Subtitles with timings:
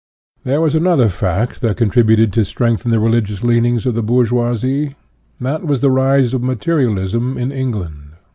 [0.43, 4.95] There was another fact that contributed to strengthen the religious leanings of the bour geoisie.
[5.39, 8.13] That was the rise of materialism in England.